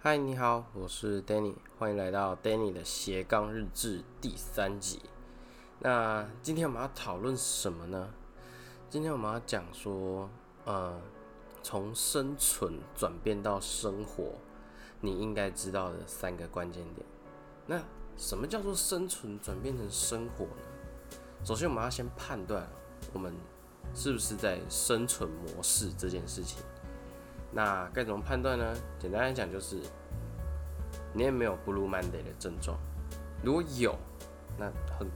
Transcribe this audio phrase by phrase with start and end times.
[0.00, 5.00] 嗨，你好，我是 Danny，欢迎来到 Danny 的斜杠日志第三集。
[5.80, 8.08] 那今天我们要讨论什么呢？
[8.88, 10.30] 今天我们要讲说，
[10.64, 10.96] 呃，
[11.64, 14.34] 从生存转变到生活，
[15.00, 17.04] 你应该知道的三个关键点。
[17.66, 17.82] 那
[18.16, 20.62] 什么叫做生存转变成生活呢？
[21.44, 22.68] 首先，我们要先判断
[23.12, 23.34] 我们
[23.96, 26.62] 是不是在生存模式这件事情。
[27.50, 28.74] 那该怎么判断呢？
[28.98, 29.80] 简单来讲，就是
[31.12, 32.78] 你也没有 Blue Monday 的症状。
[33.42, 33.94] 如果有，
[34.58, 35.08] 那很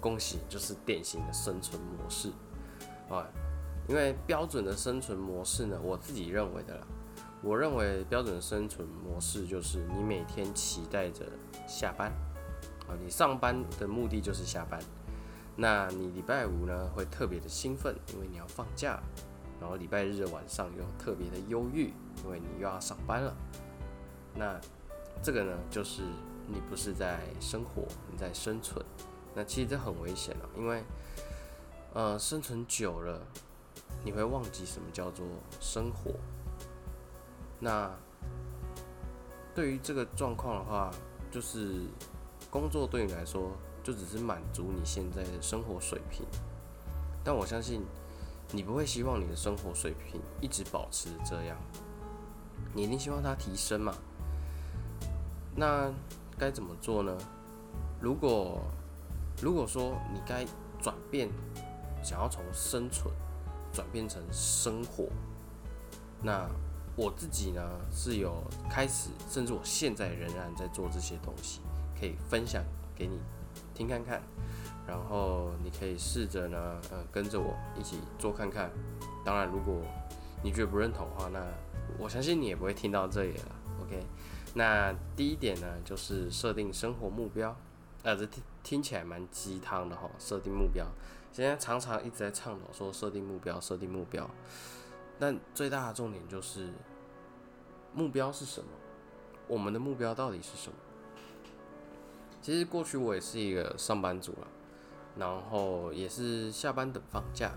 [0.00, 2.30] 恭喜，就是典型的生存模式
[3.08, 3.26] 啊。
[3.88, 6.86] 因为标准的生存模式呢，我自己认为的啦。
[7.42, 11.24] 我认为标准的生存模式就是你每天期待着
[11.66, 12.12] 下班
[12.86, 14.78] 啊，你上班的目的就是下班。
[15.56, 19.02] 那你礼拜五呢会特别的兴奋，因为你要放假。
[19.62, 21.92] 然后礼拜日晚上又特别的忧郁，
[22.24, 23.32] 因为你又要上班了。
[24.34, 24.60] 那
[25.22, 26.02] 这个呢，就是
[26.48, 28.84] 你不是在生活，你在生存。
[29.36, 30.82] 那其实这很危险了，因为
[31.94, 33.20] 呃，生存久了，
[34.04, 35.24] 你会忘记什么叫做
[35.60, 36.10] 生活。
[37.60, 37.88] 那
[39.54, 40.90] 对于这个状况的话，
[41.30, 41.82] 就是
[42.50, 43.52] 工作对你来说
[43.84, 46.26] 就只是满足你现在的生活水平，
[47.22, 47.84] 但我相信。
[48.52, 51.56] 你不会希望你的生活水平一直保持这样，
[52.74, 53.94] 你一定希望它提升嘛？
[55.56, 55.90] 那
[56.38, 57.16] 该怎么做呢？
[58.00, 58.60] 如果
[59.40, 60.44] 如果说你该
[60.80, 61.30] 转变，
[62.02, 63.12] 想要从生存
[63.72, 65.08] 转变成生活，
[66.20, 66.48] 那
[66.94, 68.34] 我自己呢是有
[68.68, 71.60] 开始，甚至我现在仍然在做这些东西，
[71.98, 72.62] 可以分享
[72.94, 73.18] 给你
[73.72, 74.20] 听看看。
[74.86, 78.70] 然后你可以试着呢，呃，跟着我一起做看看。
[79.24, 79.80] 当然，如果
[80.42, 81.40] 你觉得不认同的话，那
[81.98, 83.56] 我相信你也不会听到这里了。
[83.82, 84.04] OK，
[84.54, 87.54] 那第一点呢，就是设定生活目标。
[88.02, 90.84] 呃，这听听起来蛮鸡汤的哈，设定目标。
[91.32, 94.28] 现在常常一直在倡导说设定目标，设定目标。
[95.18, 96.68] 但最大的重点就是
[97.94, 98.66] 目标是什么？
[99.46, 100.76] 我们的目标到底是什么？
[102.40, 104.48] 其实过去我也是一个上班族了。
[105.18, 107.52] 然后也是下班等放假，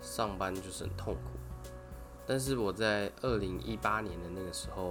[0.00, 1.38] 上班就是很痛苦。
[2.26, 4.90] 但是我在二零一八年的那个时候，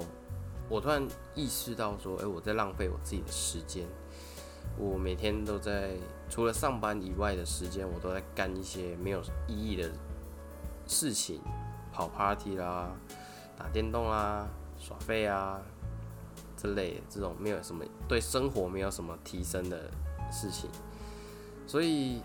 [0.70, 3.88] 我突然意识到说，哎，我在浪费我自己的时间。
[4.78, 5.98] 我每天都在
[6.30, 9.90] 除了上班以外的时间，我都在干一些没有意义的
[10.86, 11.42] 事情，
[11.92, 12.92] 跑 party 啦，
[13.58, 15.60] 打电动啦，耍废啊
[16.56, 19.90] 之类这种没有什么对生活没有什么提升的
[20.32, 20.70] 事情。
[21.70, 22.20] 所以，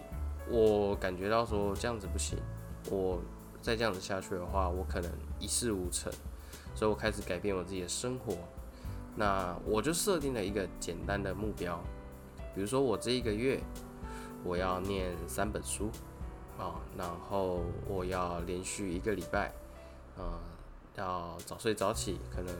[0.48, 2.38] 我感觉到说这样子不行，
[2.90, 3.20] 我
[3.60, 6.10] 再这样子下去的话，我可能一事无成。
[6.74, 8.34] 所以我开始改变我自己的生活。
[9.14, 11.78] 那我就设定了一个简单的目标，
[12.54, 13.60] 比如说我这一个月
[14.42, 15.90] 我要念三本书
[16.58, 19.52] 啊，然后我要连续一个礼拜，
[20.18, 20.24] 嗯，
[20.96, 22.54] 要早睡早起，可能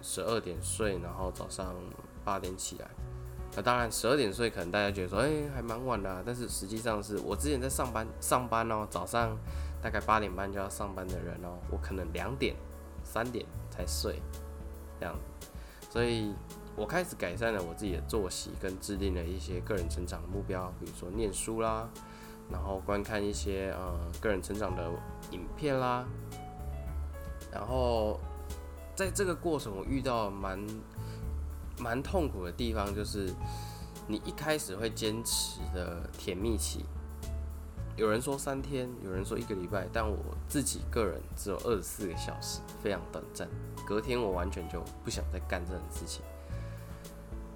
[0.00, 1.74] 十二点睡，然后早上
[2.24, 2.88] 八点起来。
[3.56, 6.22] 那当然，十二点睡可能大家觉得说，哎，还蛮晚的。
[6.26, 9.34] 但是实际上是我之前在上班上班哦，早上
[9.80, 12.54] 大概八点半就要上班的人哦，我可能两点、
[13.02, 14.20] 三点才睡，
[15.00, 15.16] 这样。
[15.88, 16.34] 所以
[16.76, 21.88] 我开始改善了我自己的作息，跟制定了一些个人成长的目标，比如说念书啦，
[22.50, 24.90] 然后观看一些呃个人成长的
[25.30, 26.04] 影片啦。
[27.50, 28.20] 然后
[28.94, 30.60] 在这个过程，我遇到蛮。
[31.78, 33.32] 蛮痛苦的地方就是，
[34.06, 36.84] 你一开始会坚持的甜蜜期，
[37.96, 40.16] 有人说三天，有人说一个礼拜，但我
[40.48, 43.48] 自己个人只有二十四个小时，非常短暂。
[43.86, 46.22] 隔天我完全就不想再干这种事情。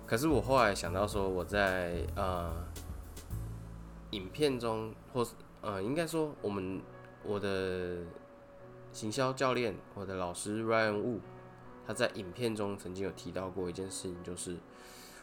[0.06, 2.52] 可是我后来想到说，我在呃
[4.10, 6.80] 影片中，或是呃应该说我们
[7.24, 7.98] 我的
[8.92, 11.20] 行销教练，我的老师 Ryan Wu。
[11.90, 14.56] 他在影片中曾经有提到过一件事情，就是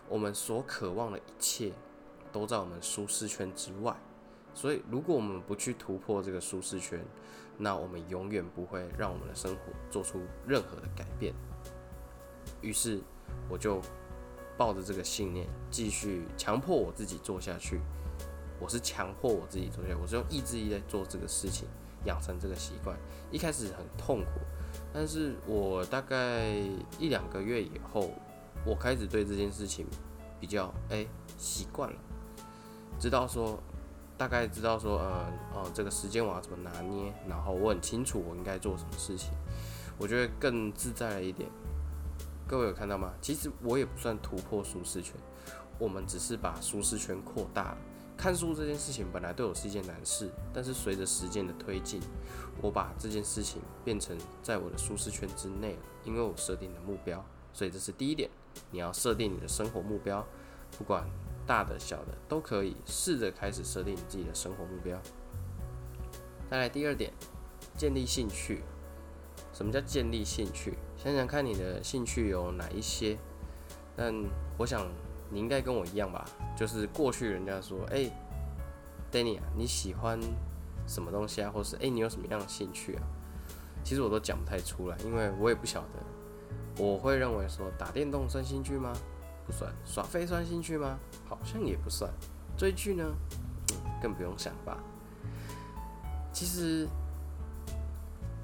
[0.09, 1.71] 我们所渴望的一切
[2.29, 3.95] 都在我们舒适圈之外。
[4.53, 7.01] 所以，如果我们不去突破这个舒适圈，
[7.57, 11.33] 那我们永远不会让我们的生活做出任何的改变。
[12.59, 12.99] 于是，
[13.47, 13.81] 我就
[14.57, 17.79] 抱着这个信念，继续强迫我自己做下去。
[18.59, 21.65] 我是强迫我自己做下去，我是用意志力在做这个事情，
[22.03, 22.97] 养成这个习惯。
[23.31, 24.41] 一开始很痛苦。
[24.99, 26.47] 但是我大概
[26.97, 28.09] 一两个月以后，
[28.65, 29.85] 我开始对这件事情
[30.39, 31.05] 比较哎
[31.37, 31.95] 习惯了，
[32.99, 33.61] 知道说
[34.17, 39.29] 大概知道说呃哦这个时间我要怎么拿捏，然后我很清楚我应该做什么事情，
[39.99, 41.47] 我觉得更自在了一点。
[42.47, 43.13] 各位有看到吗？
[43.21, 45.13] 其实我也不算突破舒适圈，
[45.77, 47.77] 我们只是把舒适圈扩大了。
[48.17, 52.01] 看书这件事情本来对我是一件难事，但是随着时间的推进，
[52.61, 57.23] 我把这件事情变成在我的舒适圈之内了，因为我设定的目标。
[57.53, 58.29] 所以这是第一点，
[58.71, 60.25] 你要设定你的生活目标，
[60.77, 61.07] 不管
[61.45, 64.99] 大的小的都可以，试着开始设定你自己的生活目标。
[66.49, 67.13] 再来第二点，
[67.77, 68.63] 建立兴趣。
[69.53, 70.77] 什么叫建立兴趣？
[70.97, 73.17] 想想看你的兴趣有哪一些？
[73.95, 74.13] 但
[74.57, 74.87] 我想
[75.29, 76.25] 你应该跟我一样吧，
[76.55, 78.09] 就是过去人家说，哎
[79.11, 80.19] ，Danny 啊，你喜欢
[80.87, 81.51] 什么东西啊？
[81.51, 83.03] 或是哎，你有什么样的兴趣啊？
[83.83, 86.83] 其实我都讲不太出来，因为我也不晓得。
[86.83, 88.93] 我会认为说打电动算兴趣吗？
[89.45, 89.73] 不算。
[89.85, 90.99] 耍飞算兴趣吗？
[91.27, 92.11] 好像也不算。
[92.57, 93.03] 追剧呢？
[93.71, 94.77] 嗯，更不用想吧。
[96.31, 96.87] 其实，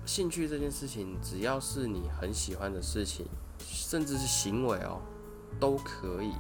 [0.06, 3.28] 兴趣这件事情，只要是你很喜欢的事情，
[3.60, 5.00] 甚至是行为哦，
[5.60, 6.34] 都可以。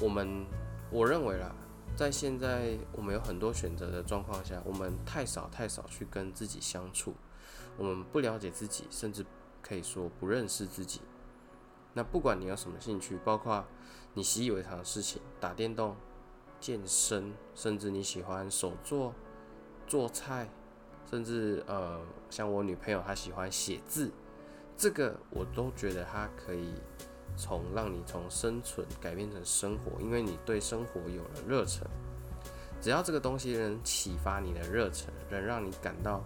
[0.00, 0.46] 我们
[0.90, 1.54] 我认为啦，
[1.96, 7.14] 在现在我们有很多选择的状况下，我们太少太少去跟自己相处，
[7.76, 9.24] 我们不了解自己，甚至。
[9.66, 11.00] 可以说不认识自己。
[11.94, 13.64] 那不管你有什么兴趣，包括
[14.12, 15.96] 你习以为常的事情，打电动、
[16.60, 19.14] 健身，甚至你喜欢手做、
[19.86, 20.50] 做菜，
[21.10, 21.98] 甚至呃，
[22.28, 24.12] 像我女朋友她喜欢写字，
[24.76, 26.74] 这个我都觉得她可以
[27.36, 31.86] 从让你从生存改变成生活，因为你对生活有了热忱。
[32.80, 36.22] 只要这个东西能启发你的热忱，能让你感到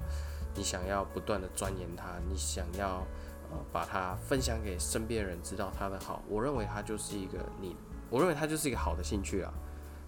[0.55, 3.07] 你想要不断的钻研它，你想要。
[3.51, 6.23] 呃，把它分享给身边人，知道它的好。
[6.29, 7.75] 我认为它就是一个你，
[8.11, 9.51] 我认为它就是一个好的兴趣啊。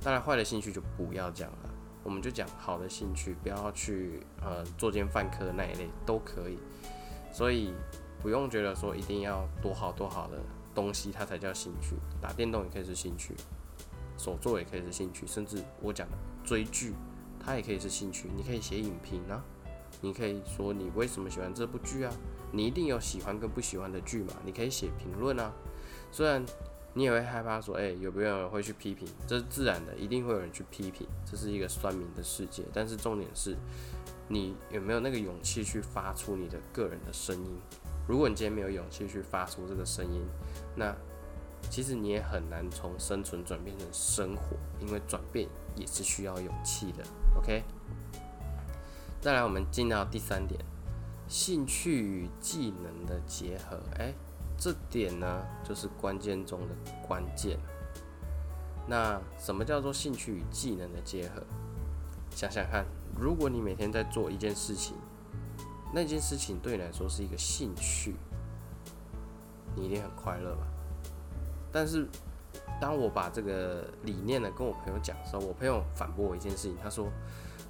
[0.03, 1.71] 当然，坏的兴趣就不要讲了。
[2.05, 6.59] 我们就讲好的兴趣，不要去呃作奸犯科那一类都可以。
[7.33, 7.73] 所以
[8.21, 10.37] 不用觉得说一定要多好多好的
[10.75, 11.97] 东西它才叫兴趣。
[12.21, 13.35] 打电动也可以是兴趣，
[14.17, 16.95] 手作也可以是兴趣，甚至我讲的追剧，
[17.39, 18.29] 它也可以是兴趣。
[18.37, 19.45] 你可以写影评啊，
[20.01, 22.13] 你可以说你为什么喜欢这部剧啊。
[22.53, 24.35] 你一定有喜欢跟不喜欢的剧嘛？
[24.45, 25.53] 你可以写评论啊。
[26.11, 26.45] 虽然
[26.95, 29.07] 你也会害怕说，哎，有没有人会去批评？
[29.25, 31.07] 这是自然的，一定会有人去批评。
[31.25, 32.65] 这是一个酸民的世界。
[32.73, 33.57] 但是重点是，
[34.33, 37.61] 你有没有那个勇气去发出你的个人的声音？
[38.07, 40.25] 如果你今天没有勇气去发出这个声音，
[40.77, 40.95] 那
[41.69, 47.03] 其实你也很难从生存转变成生活，因为转变也是需要勇气的。
[47.37, 47.65] OK。
[49.21, 50.65] 再来，我们进到第三点。
[51.27, 54.15] 兴趣与技能的结合，哎，
[54.57, 56.75] 这点呢就是关键中的
[57.07, 57.59] 关键。
[58.87, 61.43] 那什么叫做兴趣与技能的结合？
[62.31, 62.87] 想想看，
[63.19, 64.97] 如果你每天在做一件事情，
[65.95, 68.15] 那件事情对你来说是一个兴趣，
[69.75, 70.67] 你一定很快乐吧？
[71.73, 72.07] 但是，
[72.81, 77.09] 当我把这个理念呢跟我朋友讲的时候，我朋友反驳我一件事情，他说。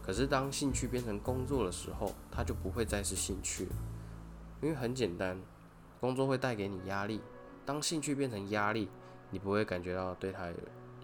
[0.02, 3.72] 可是，当兴趣变成工作的时候，它就不会再是兴趣了。
[4.62, 5.38] 因为很简单，
[6.00, 7.20] 工作会带给你压力。
[7.66, 8.88] 当兴趣变成压力，
[9.30, 10.54] 你不会感觉到对它有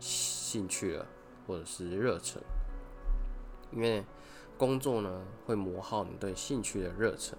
[0.01, 1.07] 兴趣了，
[1.47, 2.43] 或者是热忱。
[3.71, 4.03] 因为
[4.57, 7.37] 工作呢，会磨耗你对兴趣的热忱。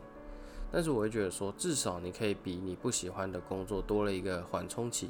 [0.71, 5.09] 但是，我会觉得说，至少你可以比你不喜欢的工作多了一个缓冲期，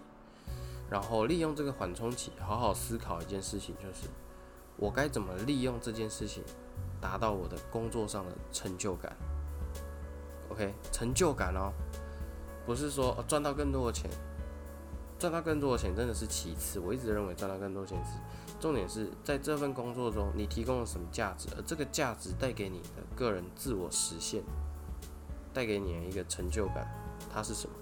[0.89, 4.07] 然后利用这个缓冲期，好好思考一件事情，就是。
[4.79, 6.43] 我该怎么利用这件事情，
[7.01, 9.17] 达到我的工作上的成就感
[10.49, 11.73] ？OK，成就感哦，
[12.63, 14.07] 不是说赚到更多的钱，
[15.19, 16.79] 赚到更多的钱真的是其次。
[16.79, 18.11] 我一直认为赚到更多钱是
[18.59, 24.43] 重点，是在这份工作中你提供了什么价值，而这个价值带给你的个人自我实现，
[25.53, 26.87] 带给你的一个成就感，
[27.33, 27.75] 它是什么？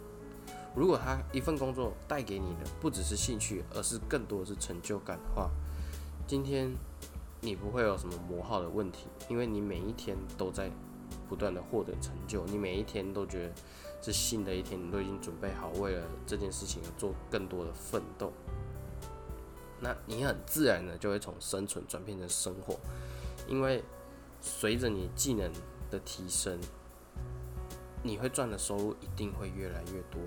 [0.75, 5.50] 如果他一份工作带给你的不只是兴趣，而是更多的是成就感的话。
[6.27, 6.70] 今天
[7.39, 10.70] 你不会有什么磨耗的问题，因为你每一天都在
[11.27, 13.53] 不断的获得成就，你每一天都觉得
[14.01, 18.32] 是新的一天，你都已经准备好为了这件事情而做更多的奋斗。
[19.82, 22.79] 那你很自然的就会从生存转变成生活，
[23.48, 23.84] 因为
[24.39, 25.51] 随着你技能
[25.91, 26.60] 的提升，
[28.01, 30.22] 你会赚的收入一定会越来越多。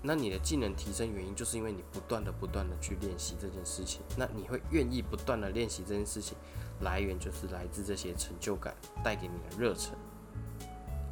[0.00, 4.00] 那你的技能提升原因，就是因为你不断的、不断的去练习这件事情。
[4.16, 6.38] 那你会愿意不断的练习这件事情，
[6.82, 9.97] 来源就是来自这些成就感带给你的热忱。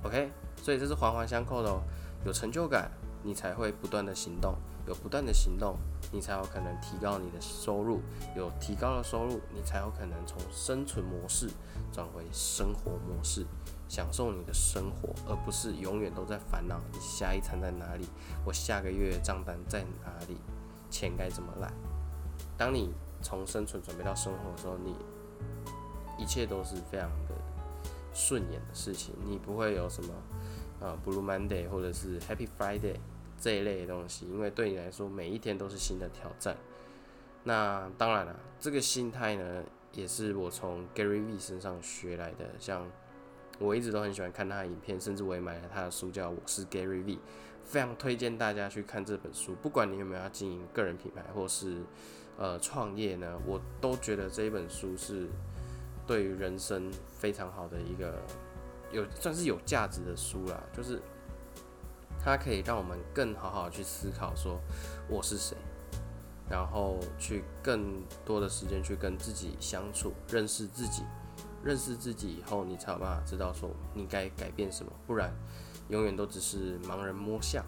[0.06, 0.30] OK，
[0.62, 1.82] 所以这是环环相扣的哦。
[2.25, 2.90] 有成就感，
[3.25, 4.54] 你才会不断的行动，
[4.86, 5.76] 有不断的行动，
[6.12, 8.00] 你才有可能提高你的收入，
[8.36, 11.50] 有提高的收入，你才有可能从生存模式
[11.92, 13.44] 转为生活模式，
[13.88, 18.06] 享受你的生活，而不是永远都在烦恼你下一餐在哪里，
[18.44, 20.36] 我下个月账单在哪里，
[20.88, 21.72] 钱该怎么来。
[22.56, 24.94] 当你从生存准备到生活的时候，你
[26.18, 27.10] 一切都是非常
[28.16, 30.14] 顺眼的事情，你不会有什么。
[30.78, 32.96] 啊，Blue Monday 或者是 Happy Friday
[33.40, 36.54] 这一类的东西，因为对你来说，每一天都是新的挑战。
[37.44, 42.44] 那当然了，这个心态呢，也是我从 Gary V 身上学来的。
[42.58, 42.87] 像
[43.58, 47.14] 我一直都很喜欢看他的影片，甚至我也买了他的书，叫《我是 Gary V》，
[47.64, 49.54] 非常推荐大家去看这本书。
[49.62, 51.78] 不管你有没有要经营个人品牌，或是
[52.37, 55.26] 呃创业呢，我都觉得这一本书是
[56.06, 58.22] 对于人生非常好的一个。
[58.92, 61.02] 有算是有价值的书啦，就是
[62.22, 64.60] 它可以让我们更好好去思考，说
[65.08, 65.56] 我是谁，
[66.48, 71.02] 然后去更多的时间去跟自己相处，认识自己，
[71.64, 75.34] 认识自己以后，你才有办法知道说你该改变什么，不然
[75.88, 77.64] 永远都只是盲人摸象。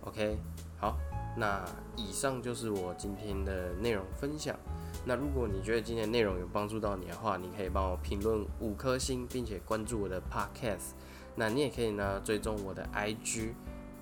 [0.00, 0.36] OK，
[0.76, 0.98] 好，
[1.36, 1.64] 那
[1.96, 4.58] 以上就是我今天的内容分享。
[5.04, 10.92] 那如果你觉得今天内容有帮助到你的话，你可以帮我评论五颗星，并且关注我的 podcast。
[11.34, 13.52] 那你也可以呢追踪我的 IG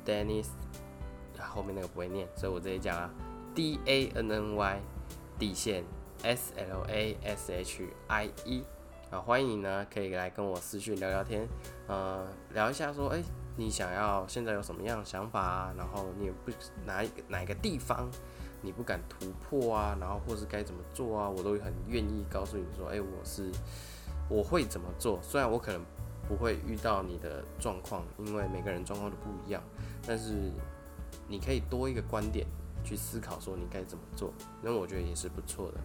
[0.04, 0.48] Dennis，
[1.38, 3.10] 后面那个不会念，所以我直接讲啊
[3.54, 4.80] ，D A N N Y
[5.38, 5.84] 底线
[6.22, 8.62] S L A S H I E
[9.10, 11.48] 啊，欢迎你呢可以来跟我私讯聊聊天，
[11.86, 13.22] 呃，聊一下说，哎，
[13.56, 15.74] 你想要现在有什么样的想法啊？
[15.76, 16.50] 然后你也不
[16.86, 18.10] 哪一个哪个地方？
[18.62, 23.50] 你不敢突破啊，然后或是该怎么做啊，我都很愿意告诉你说，哎，我是
[24.28, 25.18] 我会怎么做。
[25.22, 25.82] 虽然我可能
[26.28, 29.62] 不会遇到你的状况，因为每个人状况都不一样，
[30.06, 30.52] 但是
[31.26, 32.46] 你可以多一个观点
[32.84, 34.30] 去思考，说你该怎么做，
[34.60, 35.78] 那我觉得也是不错的。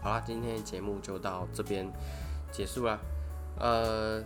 [0.00, 1.90] 好啦，今天节目就到这边
[2.52, 2.96] 结束啦。
[3.58, 4.22] 呃，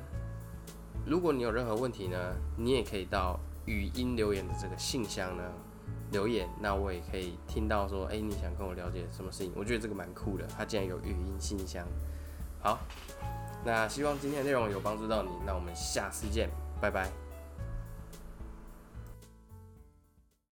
[1.07, 2.17] 如果你有任何问题呢，
[2.57, 5.43] 你也可以到语音留言的这个信箱呢。
[6.13, 9.53] 留言，那我也可以听到说，哎，你想跟我了解什么事情？
[9.57, 11.85] 我觉得这个蛮酷的，它竟然有语音信箱。
[12.61, 12.79] 好，
[13.65, 16.49] 那希望今天的内容有帮助到你，那我们下次见，
[16.81, 17.24] 拜拜。